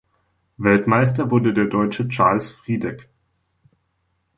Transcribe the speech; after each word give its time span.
Weltmeister 0.57 1.29
wurde 1.29 1.53
der 1.53 1.65
Deutsche 1.67 2.07
Charles 2.07 2.49
Friedek. 2.49 3.07